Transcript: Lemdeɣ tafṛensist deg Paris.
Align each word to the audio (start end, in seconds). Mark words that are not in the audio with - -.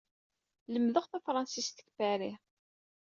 Lemdeɣ 0.73 1.05
tafṛensist 1.07 1.75
deg 1.79 1.89
Paris. 1.97 2.39